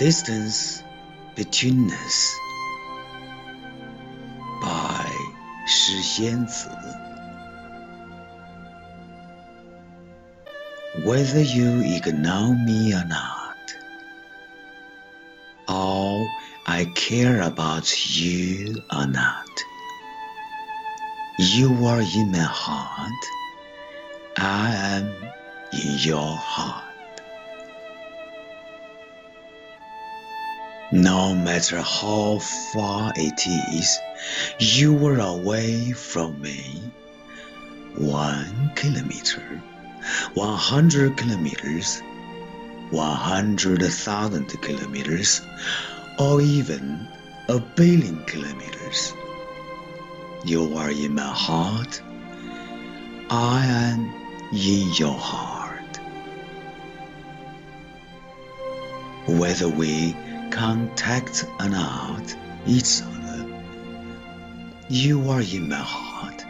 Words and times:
distance 0.00 0.82
between 1.36 1.90
us 1.90 2.34
by 4.62 5.04
Shi 5.66 6.00
Xianzi. 6.00 6.72
Whether 11.04 11.42
you 11.42 11.82
ignore 11.98 12.54
me 12.54 12.94
or 12.94 13.04
not, 13.04 13.66
or 15.68 16.26
I 16.66 16.86
care 16.94 17.42
about 17.42 17.86
you 18.16 18.76
or 18.90 19.06
not, 19.06 19.54
you 21.38 21.68
are 21.84 22.00
in 22.00 22.32
my 22.32 22.38
heart, 22.38 23.22
I 24.38 24.74
am 24.96 25.12
in 25.74 25.98
your 25.98 26.36
heart. 26.36 26.89
No 30.92 31.36
matter 31.36 31.80
how 31.80 32.40
far 32.74 33.12
it 33.14 33.46
is, 33.72 33.96
you 34.58 35.06
are 35.06 35.20
away 35.20 35.92
from 35.92 36.40
me. 36.40 36.82
One 37.94 38.72
kilometer, 38.74 39.62
one 40.34 40.58
hundred 40.58 41.16
kilometers, 41.16 42.00
one 42.90 43.16
hundred 43.16 43.82
thousand 43.84 44.48
kilometers, 44.62 45.42
or 46.18 46.40
even 46.40 47.06
a 47.48 47.60
billion 47.60 48.24
kilometers. 48.24 49.14
You 50.44 50.76
are 50.76 50.90
in 50.90 51.14
my 51.14 51.22
heart. 51.22 52.02
I 53.30 53.64
am 53.64 54.12
in 54.52 54.92
your 54.94 55.16
heart. 55.16 56.00
Whether 59.28 59.68
we 59.68 60.16
contact 60.50 61.46
and 61.60 61.72
not 61.72 62.36
each 62.66 63.02
other, 63.02 63.46
you 64.88 65.30
are 65.30 65.40
in 65.40 65.68
my 65.68 65.76
heart. 65.76 66.44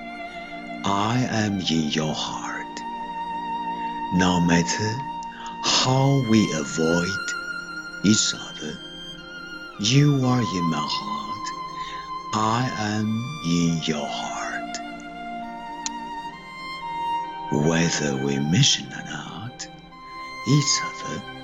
I 0.85 1.27
am 1.31 1.61
in 1.61 1.91
your 1.91 2.15
heart. 2.15 2.81
No 4.15 4.41
matter 4.41 4.91
how 5.63 6.25
we 6.31 6.51
avoid 6.55 7.27
each 8.05 8.35
other, 8.35 8.79
you 9.79 10.25
are 10.25 10.41
in 10.41 10.65
my 10.71 10.87
heart. 10.89 11.47
I 12.33 12.71
am 12.79 13.07
in 13.45 13.83
your 13.85 14.07
heart. 14.07 14.77
Whether 17.53 18.25
we 18.25 18.39
mention 18.39 18.87
or 18.93 19.05
not 19.05 19.69
each 20.49 20.81
other, 20.85 21.40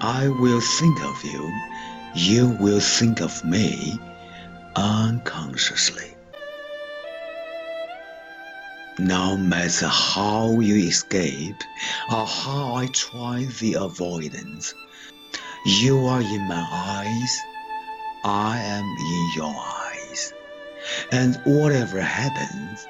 I 0.00 0.28
will 0.28 0.60
think 0.60 1.02
of 1.02 1.24
you, 1.24 1.52
you 2.14 2.48
will 2.60 2.80
think 2.80 3.20
of 3.20 3.44
me 3.44 3.98
unconsciously. 4.74 6.14
No 8.98 9.36
matter 9.38 9.88
how 9.88 10.60
you 10.60 10.76
escape 10.88 11.62
or 12.10 12.26
how 12.26 12.74
I 12.74 12.88
try 12.92 13.46
the 13.60 13.74
avoidance, 13.74 14.74
you 15.64 16.04
are 16.06 16.20
in 16.20 16.46
my 16.46 16.66
eyes, 16.70 17.40
I 18.24 18.58
am 18.58 18.84
in 18.84 19.30
your 19.34 19.54
eyes. 19.56 20.32
And 21.10 21.40
whatever 21.44 22.00
happens, 22.00 22.86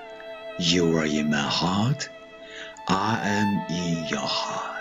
you 0.59 0.97
are 0.99 1.07
in 1.07 1.31
my 1.31 1.39
heart, 1.39 2.09
I 2.89 3.21
am 3.23 3.71
in 3.71 4.07
your 4.09 4.21
heart. 4.21 4.76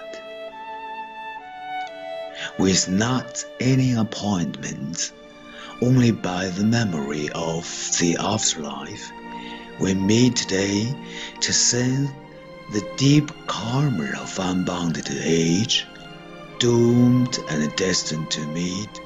With 2.57 2.87
not 2.87 3.43
any 3.59 3.95
appointment, 3.95 5.11
only 5.81 6.11
by 6.11 6.47
the 6.47 6.63
memory 6.63 7.29
of 7.35 7.65
the 7.99 8.15
afterlife, 8.17 9.11
we 9.77 9.93
meet 9.93 10.37
today 10.37 10.95
to 11.41 11.51
sense 11.51 12.09
the 12.71 12.81
deep 12.95 13.29
karma 13.47 14.09
of 14.21 14.39
unbounded 14.39 15.09
age, 15.11 15.85
doomed 16.59 17.37
and 17.49 17.75
destined 17.75 18.31
to 18.31 18.47
meet 18.47 19.01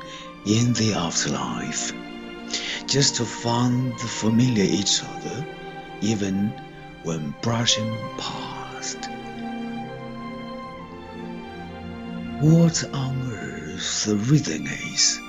in 0.45 0.73
the 0.73 0.93
afterlife, 0.93 1.91
just 2.85 3.15
to 3.15 3.25
find 3.25 3.93
the 3.93 4.07
familiar 4.07 4.63
each 4.63 5.01
other, 5.03 5.43
even 6.01 6.53
when 7.01 7.33
brushing 7.41 7.97
past. 8.19 9.09
What 12.41 12.83
on 12.93 13.28
the 13.79 14.15
reason 14.27 14.67
is, 14.67 15.19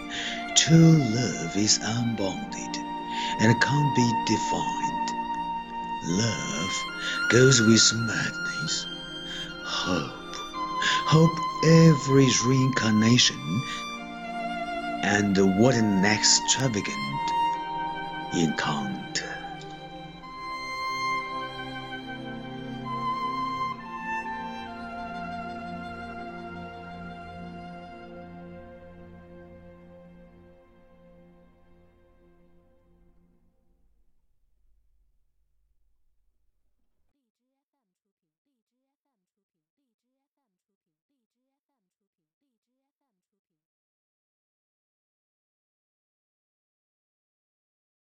true 0.56 0.96
love 0.98 1.56
is 1.56 1.78
unbounded 1.82 2.76
and 3.40 3.62
can't 3.62 3.94
be 3.94 4.24
defined. 4.26 5.10
Love 6.02 6.84
goes 7.30 7.60
with 7.60 7.92
madness, 7.94 8.86
hope, 9.62 10.34
hope 11.06 11.38
every 11.64 12.28
reincarnation, 12.44 13.62
and 15.04 15.36
what 15.60 15.76
an 15.76 16.04
extravagant 16.04 17.30
encounter. 18.34 19.39